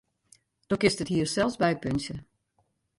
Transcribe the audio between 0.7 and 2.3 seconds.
kinst it hier sels bypuntsje.